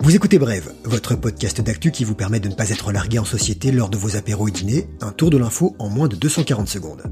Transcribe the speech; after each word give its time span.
Vous 0.00 0.16
écoutez 0.16 0.38
Brève, 0.38 0.72
votre 0.84 1.16
podcast 1.16 1.60
d'actu 1.60 1.90
qui 1.90 2.04
vous 2.04 2.14
permet 2.14 2.40
de 2.40 2.48
ne 2.48 2.54
pas 2.54 2.70
être 2.70 2.92
largué 2.92 3.18
en 3.18 3.24
société 3.24 3.72
lors 3.72 3.88
de 3.88 3.96
vos 3.96 4.16
apéros 4.16 4.48
et 4.48 4.50
dîners, 4.50 4.88
un 5.00 5.10
tour 5.10 5.30
de 5.30 5.36
l'info 5.36 5.74
en 5.78 5.88
moins 5.88 6.08
de 6.08 6.16
240 6.16 6.68
secondes. 6.68 7.02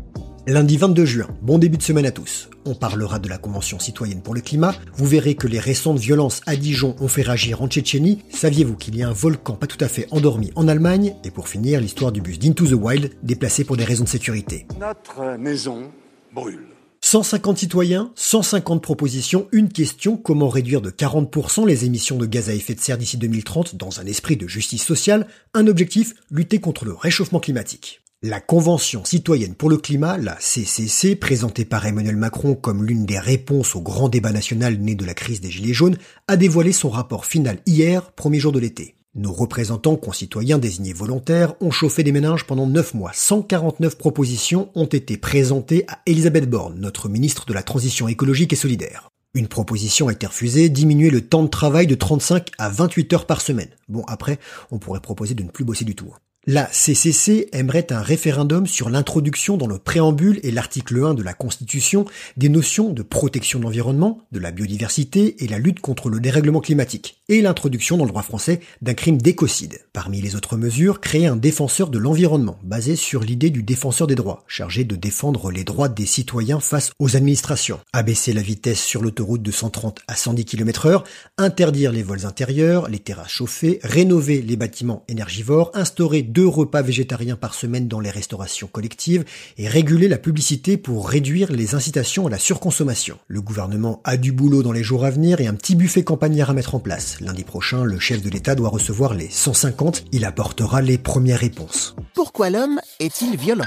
Lundi 0.46 0.76
22 0.76 1.04
juin, 1.04 1.26
bon 1.42 1.58
début 1.58 1.76
de 1.76 1.82
semaine 1.82 2.06
à 2.06 2.12
tous. 2.12 2.48
On 2.64 2.74
parlera 2.74 3.18
de 3.18 3.28
la 3.28 3.38
Convention 3.38 3.80
citoyenne 3.80 4.22
pour 4.22 4.34
le 4.34 4.40
climat, 4.40 4.74
vous 4.94 5.06
verrez 5.06 5.34
que 5.34 5.48
les 5.48 5.58
récentes 5.58 5.98
violences 5.98 6.40
à 6.46 6.54
Dijon 6.54 6.94
ont 7.00 7.08
fait 7.08 7.22
réagir 7.22 7.62
en 7.62 7.68
Tchétchénie, 7.68 8.22
saviez-vous 8.30 8.76
qu'il 8.76 8.96
y 8.96 9.02
a 9.02 9.08
un 9.08 9.12
volcan 9.12 9.54
pas 9.54 9.66
tout 9.66 9.82
à 9.84 9.88
fait 9.88 10.06
endormi 10.12 10.52
en 10.54 10.68
Allemagne, 10.68 11.16
et 11.24 11.32
pour 11.32 11.48
finir, 11.48 11.80
l'histoire 11.80 12.12
du 12.12 12.20
bus 12.20 12.38
d'Into 12.38 12.64
the 12.64 12.80
Wild, 12.80 13.10
déplacé 13.24 13.64
pour 13.64 13.76
des 13.76 13.84
raisons 13.84 14.04
de 14.04 14.08
sécurité. 14.08 14.66
Notre 14.78 15.36
maison 15.36 15.90
brûle. 16.32 16.75
150 17.00 17.58
citoyens, 17.58 18.10
150 18.16 18.82
propositions, 18.82 19.46
une 19.52 19.68
question, 19.68 20.16
comment 20.16 20.48
réduire 20.48 20.80
de 20.80 20.90
40% 20.90 21.66
les 21.66 21.84
émissions 21.84 22.16
de 22.16 22.26
gaz 22.26 22.48
à 22.48 22.54
effet 22.54 22.74
de 22.74 22.80
serre 22.80 22.98
d'ici 22.98 23.16
2030 23.16 23.76
dans 23.76 24.00
un 24.00 24.06
esprit 24.06 24.36
de 24.36 24.48
justice 24.48 24.84
sociale, 24.84 25.26
un 25.54 25.66
objectif, 25.66 26.14
lutter 26.30 26.58
contre 26.58 26.84
le 26.84 26.94
réchauffement 26.94 27.40
climatique. 27.40 28.00
La 28.22 28.40
Convention 28.40 29.04
citoyenne 29.04 29.54
pour 29.54 29.70
le 29.70 29.76
climat, 29.76 30.18
la 30.18 30.36
CCC, 30.40 31.16
présentée 31.16 31.64
par 31.64 31.86
Emmanuel 31.86 32.16
Macron 32.16 32.54
comme 32.54 32.84
l'une 32.84 33.06
des 33.06 33.18
réponses 33.18 33.76
au 33.76 33.82
grand 33.82 34.08
débat 34.08 34.32
national 34.32 34.78
né 34.78 34.94
de 34.94 35.04
la 35.04 35.14
crise 35.14 35.40
des 35.40 35.50
Gilets 35.50 35.74
jaunes, 35.74 35.98
a 36.26 36.36
dévoilé 36.36 36.72
son 36.72 36.90
rapport 36.90 37.26
final 37.26 37.60
hier, 37.66 38.10
premier 38.12 38.40
jour 38.40 38.52
de 38.52 38.58
l'été. 38.58 38.95
Nos 39.18 39.32
représentants 39.32 39.96
concitoyens 39.96 40.58
désignés 40.58 40.92
volontaires 40.92 41.54
ont 41.62 41.70
chauffé 41.70 42.02
des 42.02 42.12
méninges 42.12 42.44
pendant 42.44 42.66
9 42.66 42.92
mois. 42.92 43.12
149 43.14 43.96
propositions 43.96 44.68
ont 44.74 44.84
été 44.84 45.16
présentées 45.16 45.86
à 45.88 46.00
Elisabeth 46.04 46.50
Borne, 46.50 46.78
notre 46.78 47.08
ministre 47.08 47.46
de 47.46 47.54
la 47.54 47.62
Transition 47.62 48.08
écologique 48.08 48.52
et 48.52 48.56
solidaire. 48.56 49.08
Une 49.32 49.48
proposition 49.48 50.08
a 50.08 50.12
été 50.12 50.26
refusée, 50.26 50.68
diminuer 50.68 51.08
le 51.08 51.22
temps 51.22 51.42
de 51.42 51.48
travail 51.48 51.86
de 51.86 51.94
35 51.94 52.50
à 52.58 52.68
28 52.68 53.12
heures 53.14 53.26
par 53.26 53.40
semaine. 53.40 53.70
Bon, 53.88 54.02
après, 54.06 54.38
on 54.70 54.78
pourrait 54.78 55.00
proposer 55.00 55.32
de 55.32 55.44
ne 55.44 55.48
plus 55.48 55.64
bosser 55.64 55.86
du 55.86 55.94
tout. 55.94 56.12
La 56.48 56.68
CCC 56.70 57.48
aimerait 57.50 57.92
un 57.92 58.00
référendum 58.00 58.68
sur 58.68 58.88
l'introduction 58.88 59.56
dans 59.56 59.66
le 59.66 59.80
préambule 59.80 60.38
et 60.44 60.52
l'article 60.52 61.04
1 61.04 61.14
de 61.14 61.24
la 61.24 61.34
Constitution 61.34 62.04
des 62.36 62.48
notions 62.48 62.92
de 62.92 63.02
protection 63.02 63.58
de 63.58 63.64
l'environnement, 63.64 64.20
de 64.30 64.38
la 64.38 64.52
biodiversité 64.52 65.42
et 65.42 65.48
la 65.48 65.58
lutte 65.58 65.80
contre 65.80 66.08
le 66.08 66.20
dérèglement 66.20 66.60
climatique, 66.60 67.20
et 67.28 67.42
l'introduction 67.42 67.96
dans 67.96 68.04
le 68.04 68.10
droit 68.10 68.22
français 68.22 68.60
d'un 68.80 68.94
crime 68.94 69.20
d'écocide. 69.20 69.80
Parmi 69.92 70.20
les 70.20 70.36
autres 70.36 70.56
mesures, 70.56 71.00
créer 71.00 71.26
un 71.26 71.34
défenseur 71.34 71.88
de 71.88 71.98
l'environnement, 71.98 72.60
basé 72.62 72.94
sur 72.94 73.24
l'idée 73.24 73.50
du 73.50 73.64
défenseur 73.64 74.06
des 74.06 74.14
droits, 74.14 74.44
chargé 74.46 74.84
de 74.84 74.94
défendre 74.94 75.50
les 75.50 75.64
droits 75.64 75.88
des 75.88 76.06
citoyens 76.06 76.60
face 76.60 76.92
aux 77.00 77.16
administrations. 77.16 77.80
Abaisser 77.92 78.32
la 78.32 78.42
vitesse 78.42 78.84
sur 78.84 79.02
l'autoroute 79.02 79.42
de 79.42 79.50
130 79.50 79.98
à 80.06 80.14
110 80.14 80.44
km 80.44 80.86
heure, 80.86 81.02
interdire 81.38 81.90
les 81.90 82.04
vols 82.04 82.24
intérieurs, 82.24 82.88
les 82.88 83.00
terrasses 83.00 83.32
chauffées, 83.32 83.80
rénover 83.82 84.42
les 84.42 84.56
bâtiments 84.56 85.02
énergivores, 85.08 85.72
instaurer 85.74 86.22
deux 86.36 86.46
repas 86.46 86.82
végétariens 86.82 87.34
par 87.34 87.54
semaine 87.54 87.88
dans 87.88 87.98
les 87.98 88.10
restaurations 88.10 88.66
collectives 88.66 89.24
et 89.56 89.68
réguler 89.68 90.06
la 90.06 90.18
publicité 90.18 90.76
pour 90.76 91.08
réduire 91.08 91.50
les 91.50 91.74
incitations 91.74 92.26
à 92.26 92.30
la 92.30 92.38
surconsommation. 92.38 93.16
Le 93.26 93.40
gouvernement 93.40 94.02
a 94.04 94.18
du 94.18 94.32
boulot 94.32 94.62
dans 94.62 94.72
les 94.72 94.82
jours 94.82 95.06
à 95.06 95.10
venir 95.10 95.40
et 95.40 95.46
un 95.46 95.54
petit 95.54 95.74
buffet 95.74 96.04
campagnard 96.04 96.50
à 96.50 96.52
mettre 96.52 96.74
en 96.74 96.78
place. 96.78 97.22
Lundi 97.22 97.42
prochain, 97.42 97.84
le 97.84 97.98
chef 97.98 98.20
de 98.20 98.28
l'État 98.28 98.54
doit 98.54 98.68
recevoir 98.68 99.14
les 99.14 99.30
150. 99.30 100.04
Il 100.12 100.26
apportera 100.26 100.82
les 100.82 100.98
premières 100.98 101.40
réponses. 101.40 101.96
Pourquoi 102.14 102.50
l'homme 102.50 102.80
est-il 103.00 103.38
violent? 103.38 103.64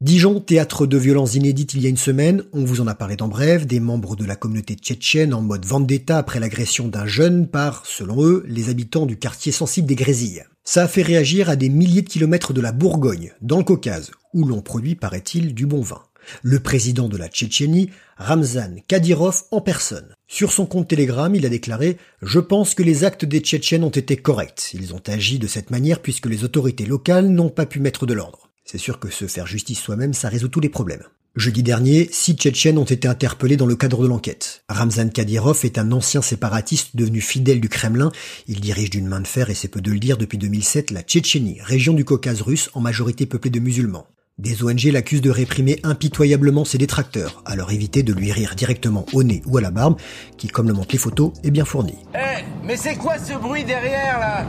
Dijon, 0.00 0.38
théâtre 0.38 0.86
de 0.86 0.98
violences 0.98 1.34
inédites 1.34 1.74
il 1.74 1.82
y 1.82 1.86
a 1.86 1.88
une 1.88 1.96
semaine, 1.96 2.44
on 2.52 2.64
vous 2.64 2.80
en 2.80 2.86
a 2.86 2.94
parlé 2.94 3.16
dans 3.16 3.26
bref, 3.26 3.66
des 3.66 3.80
membres 3.80 4.14
de 4.14 4.24
la 4.24 4.36
communauté 4.36 4.74
tchétchène 4.74 5.34
en 5.34 5.42
mode 5.42 5.66
vendetta 5.66 6.16
après 6.16 6.38
l'agression 6.38 6.86
d'un 6.86 7.06
jeune 7.06 7.48
par, 7.48 7.86
selon 7.86 8.22
eux, 8.22 8.44
les 8.46 8.68
habitants 8.68 9.06
du 9.06 9.16
quartier 9.16 9.50
sensible 9.50 9.88
des 9.88 9.96
Grésilles. 9.96 10.44
Ça 10.66 10.84
a 10.84 10.88
fait 10.88 11.02
réagir 11.02 11.50
à 11.50 11.56
des 11.56 11.68
milliers 11.68 12.00
de 12.00 12.08
kilomètres 12.08 12.54
de 12.54 12.62
la 12.62 12.72
Bourgogne, 12.72 13.34
dans 13.42 13.58
le 13.58 13.64
Caucase, 13.64 14.12
où 14.32 14.46
l'on 14.46 14.62
produit, 14.62 14.94
paraît-il, 14.94 15.54
du 15.54 15.66
bon 15.66 15.82
vin. 15.82 16.02
Le 16.42 16.58
président 16.58 17.06
de 17.06 17.18
la 17.18 17.28
Tchétchénie, 17.28 17.90
Ramzan 18.16 18.76
Kadyrov 18.88 19.42
en 19.50 19.60
personne. 19.60 20.14
Sur 20.26 20.52
son 20.52 20.64
compte 20.64 20.88
Telegram, 20.88 21.34
il 21.34 21.44
a 21.44 21.50
déclaré 21.50 21.98
«Je 22.22 22.40
pense 22.40 22.74
que 22.74 22.82
les 22.82 23.04
actes 23.04 23.26
des 23.26 23.40
Tchétchènes 23.40 23.84
ont 23.84 23.90
été 23.90 24.16
corrects. 24.16 24.70
Ils 24.72 24.94
ont 24.94 25.02
agi 25.06 25.38
de 25.38 25.46
cette 25.46 25.70
manière 25.70 26.00
puisque 26.00 26.26
les 26.26 26.44
autorités 26.44 26.86
locales 26.86 27.28
n'ont 27.28 27.50
pas 27.50 27.66
pu 27.66 27.78
mettre 27.78 28.06
de 28.06 28.14
l'ordre.» 28.14 28.48
C'est 28.64 28.78
sûr 28.78 28.98
que 28.98 29.10
se 29.10 29.26
faire 29.26 29.46
justice 29.46 29.80
soi-même, 29.80 30.14
ça 30.14 30.30
résout 30.30 30.48
tous 30.48 30.60
les 30.60 30.70
problèmes. 30.70 31.04
Jeudi 31.36 31.64
dernier, 31.64 32.08
six 32.12 32.34
Tchétchènes 32.34 32.78
ont 32.78 32.84
été 32.84 33.08
interpellés 33.08 33.56
dans 33.56 33.66
le 33.66 33.74
cadre 33.74 34.04
de 34.04 34.06
l'enquête. 34.06 34.62
Ramzan 34.68 35.08
Kadyrov 35.08 35.64
est 35.64 35.78
un 35.78 35.90
ancien 35.90 36.22
séparatiste 36.22 36.94
devenu 36.94 37.20
fidèle 37.20 37.60
du 37.60 37.68
Kremlin. 37.68 38.12
Il 38.46 38.60
dirige 38.60 38.90
d'une 38.90 39.08
main 39.08 39.18
de 39.18 39.26
fer, 39.26 39.50
et 39.50 39.54
c'est 39.54 39.66
peu 39.66 39.80
de 39.80 39.90
le 39.90 39.98
dire, 39.98 40.16
depuis 40.16 40.38
2007, 40.38 40.92
la 40.92 41.02
Tchétchénie, 41.02 41.58
région 41.60 41.92
du 41.92 42.04
Caucase 42.04 42.40
russe 42.40 42.70
en 42.74 42.80
majorité 42.80 43.26
peuplée 43.26 43.50
de 43.50 43.58
musulmans. 43.58 44.06
Des 44.38 44.62
ONG 44.62 44.84
l'accusent 44.84 45.22
de 45.22 45.30
réprimer 45.30 45.80
impitoyablement 45.82 46.64
ses 46.64 46.78
détracteurs, 46.78 47.42
alors 47.46 47.72
évitez 47.72 48.04
de 48.04 48.12
lui 48.12 48.30
rire 48.30 48.54
directement 48.54 49.04
au 49.12 49.24
nez 49.24 49.42
ou 49.46 49.56
à 49.56 49.60
la 49.60 49.72
barbe, 49.72 49.96
qui, 50.38 50.46
comme 50.46 50.68
le 50.68 50.74
montrent 50.74 50.92
les 50.92 50.98
photos, 50.98 51.32
est 51.42 51.50
bien 51.50 51.64
fourni. 51.64 51.94
Eh, 52.14 52.44
mais 52.64 52.76
c'est 52.76 52.94
quoi 52.94 53.18
ce 53.18 53.36
bruit 53.36 53.64
derrière 53.64 54.20
là? 54.20 54.46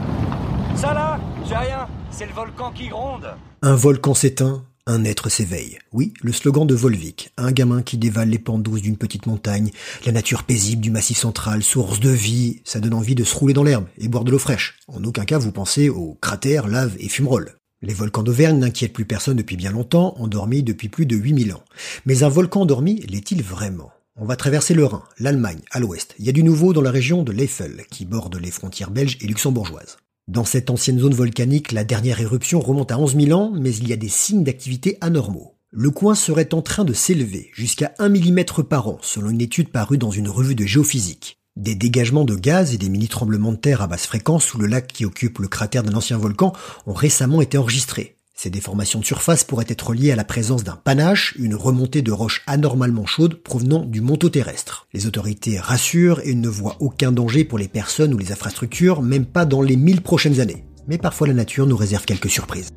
Ça 0.76 0.94
là? 0.94 1.18
J'ai 1.48 1.56
rien, 1.56 1.88
c'est 2.12 2.26
le 2.26 2.32
volcan 2.32 2.70
qui 2.70 2.86
gronde. 2.88 3.26
Un 3.62 3.74
volcan 3.74 4.14
s'éteint, 4.14 4.64
un 4.86 5.04
être 5.04 5.28
s'éveille. 5.28 5.78
Oui, 5.92 6.14
le 6.22 6.32
slogan 6.32 6.66
de 6.66 6.74
Volvic, 6.74 7.30
un 7.36 7.50
gamin 7.50 7.82
qui 7.82 7.98
dévale 7.98 8.30
les 8.30 8.38
pentes 8.38 8.62
douces 8.62 8.82
d'une 8.82 8.96
petite 8.96 9.26
montagne, 9.26 9.70
la 10.04 10.12
nature 10.12 10.44
paisible 10.44 10.80
du 10.80 10.90
massif 10.90 11.18
central, 11.18 11.62
source 11.62 11.98
de 11.98 12.10
vie, 12.10 12.60
ça 12.64 12.78
donne 12.78 12.94
envie 12.94 13.16
de 13.16 13.24
se 13.24 13.34
rouler 13.34 13.52
dans 13.52 13.64
l'herbe 13.64 13.86
et 13.98 14.08
boire 14.08 14.24
de 14.24 14.30
l'eau 14.30 14.38
fraîche. 14.38 14.78
En 14.86 15.02
aucun 15.04 15.24
cas 15.24 15.38
vous 15.38 15.52
pensez 15.52 15.88
aux 15.88 16.16
cratères, 16.20 16.68
laves 16.68 16.96
et 17.00 17.08
fumerolles. 17.08 17.56
Les 17.82 17.94
volcans 17.94 18.22
d'Auvergne 18.22 18.58
n'inquiètent 18.58 18.92
plus 18.92 19.04
personne 19.04 19.36
depuis 19.36 19.56
bien 19.56 19.72
longtemps, 19.72 20.14
endormis 20.18 20.62
depuis 20.62 20.88
plus 20.88 21.04
de 21.04 21.16
8000 21.16 21.52
ans. 21.52 21.64
Mais 22.06 22.22
un 22.22 22.28
volcan 22.28 22.62
endormi 22.62 23.00
l'est-il 23.08 23.42
vraiment? 23.42 23.90
On 24.18 24.24
va 24.24 24.36
traverser 24.36 24.72
le 24.72 24.86
Rhin, 24.86 25.02
l'Allemagne, 25.18 25.60
à 25.72 25.80
l'ouest. 25.80 26.14
Il 26.18 26.24
y 26.24 26.30
a 26.30 26.32
du 26.32 26.42
nouveau 26.42 26.72
dans 26.72 26.80
la 26.80 26.90
région 26.90 27.22
de 27.22 27.32
l'Eifel, 27.32 27.84
qui 27.90 28.06
borde 28.06 28.36
les 28.36 28.50
frontières 28.50 28.90
belges 28.90 29.18
et 29.20 29.26
luxembourgeoises. 29.26 29.98
Dans 30.28 30.44
cette 30.44 30.70
ancienne 30.70 30.98
zone 30.98 31.14
volcanique, 31.14 31.70
la 31.70 31.84
dernière 31.84 32.20
éruption 32.20 32.58
remonte 32.58 32.90
à 32.90 32.98
11 32.98 33.16
000 33.16 33.38
ans, 33.38 33.52
mais 33.54 33.72
il 33.76 33.86
y 33.86 33.92
a 33.92 33.96
des 33.96 34.08
signes 34.08 34.42
d'activité 34.42 34.98
anormaux. 35.00 35.54
Le 35.70 35.90
coin 35.90 36.16
serait 36.16 36.52
en 36.52 36.62
train 36.62 36.84
de 36.84 36.92
s'élever 36.92 37.50
jusqu'à 37.52 37.94
1 38.00 38.08
mm 38.08 38.44
par 38.68 38.88
an, 38.88 38.98
selon 39.02 39.30
une 39.30 39.40
étude 39.40 39.68
parue 39.68 39.98
dans 39.98 40.10
une 40.10 40.28
revue 40.28 40.56
de 40.56 40.64
géophysique. 40.64 41.38
Des 41.54 41.76
dégagements 41.76 42.24
de 42.24 42.34
gaz 42.34 42.74
et 42.74 42.78
des 42.78 42.88
mini-tremblements 42.88 43.52
de 43.52 43.56
terre 43.56 43.82
à 43.82 43.86
basse 43.86 44.06
fréquence 44.06 44.44
sous 44.44 44.58
le 44.58 44.66
lac 44.66 44.88
qui 44.88 45.04
occupe 45.04 45.38
le 45.38 45.46
cratère 45.46 45.84
d'un 45.84 45.94
ancien 45.94 46.18
volcan 46.18 46.52
ont 46.86 46.92
récemment 46.92 47.40
été 47.40 47.56
enregistrés. 47.56 48.15
Ces 48.38 48.50
déformations 48.50 49.00
de 49.00 49.04
surface 49.06 49.44
pourraient 49.44 49.64
être 49.66 49.94
liées 49.94 50.12
à 50.12 50.16
la 50.16 50.22
présence 50.22 50.62
d'un 50.62 50.76
panache, 50.76 51.34
une 51.38 51.54
remontée 51.54 52.02
de 52.02 52.12
roches 52.12 52.42
anormalement 52.46 53.06
chaudes 53.06 53.42
provenant 53.42 53.82
du 53.82 54.02
manteau 54.02 54.28
terrestre. 54.28 54.86
Les 54.92 55.06
autorités 55.06 55.58
rassurent 55.58 56.20
et 56.22 56.34
ne 56.34 56.50
voient 56.50 56.76
aucun 56.80 57.12
danger 57.12 57.44
pour 57.44 57.56
les 57.56 57.66
personnes 57.66 58.12
ou 58.12 58.18
les 58.18 58.32
infrastructures, 58.32 59.00
même 59.00 59.24
pas 59.24 59.46
dans 59.46 59.62
les 59.62 59.76
mille 59.76 60.02
prochaines 60.02 60.38
années. 60.38 60.66
Mais 60.86 60.98
parfois 60.98 61.28
la 61.28 61.32
nature 61.32 61.66
nous 61.66 61.78
réserve 61.78 62.04
quelques 62.04 62.28
surprises. 62.28 62.68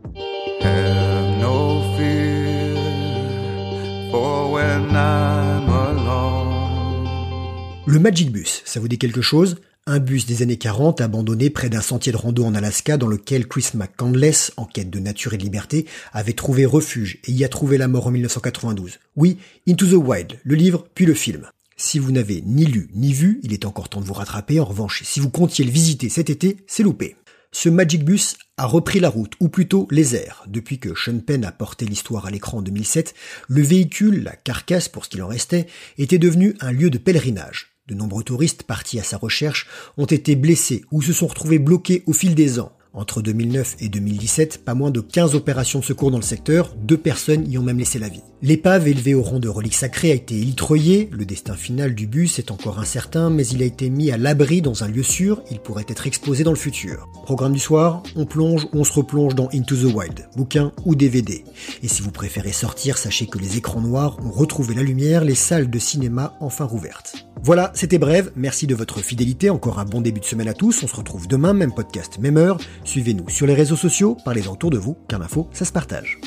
Le 7.85 7.99
Magic 7.99 8.31
Bus, 8.31 8.61
ça 8.63 8.79
vous 8.79 8.87
dit 8.87 8.97
quelque 8.97 9.21
chose? 9.21 9.57
Un 9.89 9.97
bus 9.97 10.27
des 10.27 10.43
années 10.43 10.57
40 10.57 11.01
abandonné 11.01 11.49
près 11.49 11.67
d'un 11.67 11.81
sentier 11.81 12.11
de 12.11 12.17
rando 12.17 12.45
en 12.45 12.53
Alaska 12.53 12.95
dans 12.97 13.07
lequel 13.07 13.47
Chris 13.47 13.69
McCandless, 13.73 14.51
en 14.55 14.65
quête 14.65 14.91
de 14.91 14.99
nature 14.99 15.33
et 15.33 15.37
de 15.37 15.43
liberté, 15.43 15.87
avait 16.13 16.33
trouvé 16.33 16.67
refuge 16.67 17.17
et 17.25 17.31
y 17.31 17.43
a 17.43 17.49
trouvé 17.49 17.79
la 17.79 17.87
mort 17.87 18.05
en 18.05 18.11
1992. 18.11 18.99
Oui, 19.15 19.39
Into 19.67 19.87
the 19.87 19.93
Wild, 19.93 20.39
le 20.43 20.55
livre 20.55 20.85
puis 20.93 21.07
le 21.07 21.15
film. 21.15 21.47
Si 21.75 21.97
vous 21.97 22.11
n'avez 22.11 22.43
ni 22.45 22.65
lu 22.65 22.91
ni 22.93 23.13
vu, 23.13 23.39
il 23.41 23.51
est 23.51 23.65
encore 23.65 23.89
temps 23.89 23.99
de 23.99 24.05
vous 24.05 24.13
rattraper. 24.13 24.59
En 24.59 24.65
revanche, 24.65 25.01
si 25.03 25.19
vous 25.19 25.31
comptiez 25.31 25.65
le 25.65 25.71
visiter 25.71 26.09
cet 26.09 26.29
été, 26.29 26.57
c'est 26.67 26.83
loupé. 26.83 27.15
Ce 27.51 27.67
Magic 27.67 28.05
Bus 28.05 28.37
a 28.57 28.67
repris 28.67 28.99
la 28.99 29.09
route, 29.09 29.33
ou 29.39 29.49
plutôt 29.49 29.87
les 29.89 30.15
airs. 30.15 30.43
Depuis 30.45 30.77
que 30.77 30.93
Sean 30.93 31.17
Penn 31.17 31.43
a 31.43 31.51
porté 31.51 31.85
l'histoire 31.85 32.27
à 32.27 32.29
l'écran 32.29 32.59
en 32.59 32.61
2007, 32.61 33.15
le 33.47 33.63
véhicule, 33.63 34.21
la 34.21 34.35
carcasse 34.35 34.87
pour 34.87 35.03
ce 35.03 35.09
qu'il 35.09 35.23
en 35.23 35.27
restait, 35.27 35.65
était 35.97 36.19
devenu 36.19 36.53
un 36.59 36.71
lieu 36.71 36.91
de 36.91 36.99
pèlerinage. 36.99 37.69
De 37.89 37.95
nombreux 37.95 38.23
touristes 38.23 38.63
partis 38.63 38.99
à 38.99 39.03
sa 39.03 39.17
recherche 39.17 39.67
ont 39.97 40.05
été 40.05 40.35
blessés 40.35 40.85
ou 40.91 41.01
se 41.01 41.11
sont 41.11 41.25
retrouvés 41.25 41.57
bloqués 41.57 42.03
au 42.05 42.13
fil 42.13 42.35
des 42.35 42.59
ans. 42.59 42.71
Entre 42.93 43.23
2009 43.23 43.77
et 43.79 43.89
2017, 43.89 44.63
pas 44.63 44.75
moins 44.75 44.91
de 44.91 45.01
15 45.01 45.33
opérations 45.33 45.79
de 45.79 45.85
secours 45.85 46.11
dans 46.11 46.17
le 46.17 46.23
secteur, 46.23 46.75
deux 46.75 46.97
personnes 46.97 47.51
y 47.51 47.57
ont 47.57 47.63
même 47.63 47.79
laissé 47.79 47.97
la 47.97 48.09
vie. 48.09 48.21
L'épave, 48.41 48.87
élevée 48.87 49.15
au 49.15 49.21
rang 49.21 49.39
de 49.39 49.49
relique 49.49 49.75
sacrée, 49.75 50.11
a 50.11 50.15
été 50.15 50.33
élitreillée, 50.33 51.09
le 51.11 51.25
destin 51.25 51.55
final 51.55 51.93
du 51.93 52.07
bus 52.07 52.39
est 52.39 52.51
encore 52.51 52.79
incertain, 52.79 53.29
mais 53.29 53.45
il 53.45 53.61
a 53.61 53.65
été 53.65 53.89
mis 53.89 54.11
à 54.11 54.17
l'abri 54.17 54.61
dans 54.61 54.85
un 54.85 54.87
lieu 54.87 55.03
sûr, 55.03 55.43
il 55.51 55.59
pourrait 55.59 55.85
être 55.89 56.07
exposé 56.07 56.45
dans 56.45 56.53
le 56.53 56.57
futur. 56.57 57.09
Programme 57.25 57.51
du 57.51 57.59
soir, 57.59 58.01
on 58.15 58.25
plonge 58.25 58.65
on 58.71 58.85
se 58.85 58.93
replonge 58.93 59.35
dans 59.35 59.49
Into 59.53 59.75
the 59.75 59.93
Wild, 59.93 60.29
bouquin 60.37 60.71
ou 60.85 60.95
DVD. 60.95 61.43
Et 61.83 61.89
si 61.89 62.01
vous 62.01 62.11
préférez 62.11 62.53
sortir, 62.53 62.97
sachez 62.97 63.27
que 63.27 63.39
les 63.39 63.57
écrans 63.57 63.81
noirs 63.81 64.17
ont 64.25 64.31
retrouvé 64.31 64.73
la 64.73 64.83
lumière, 64.83 65.25
les 65.25 65.35
salles 65.35 65.69
de 65.69 65.79
cinéma 65.79 66.37
enfin 66.39 66.63
rouvertes. 66.63 67.27
Voilà, 67.43 67.71
c'était 67.75 67.97
bref, 67.97 68.31
merci 68.37 68.67
de 68.67 68.75
votre 68.75 68.99
fidélité, 68.99 69.49
encore 69.49 69.79
un 69.79 69.85
bon 69.85 69.99
début 69.99 70.21
de 70.21 70.25
semaine 70.25 70.47
à 70.47 70.53
tous, 70.53 70.81
on 70.81 70.87
se 70.87 70.95
retrouve 70.95 71.27
demain, 71.27 71.53
même 71.53 71.73
podcast, 71.73 72.17
même 72.19 72.37
heure, 72.37 72.57
suivez-nous 72.85 73.27
sur 73.27 73.47
les 73.47 73.53
réseaux 73.53 73.75
sociaux, 73.75 74.15
parlez-en 74.23 74.53
autour 74.53 74.69
de 74.69 74.77
vous, 74.77 74.97
car 75.09 75.19
l'info, 75.19 75.49
ça 75.51 75.65
se 75.65 75.73
partage. 75.73 76.19